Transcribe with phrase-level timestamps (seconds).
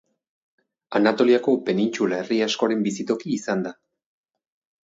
[0.99, 3.75] Anatoliako penintsula herri askoren bizitoki izan da.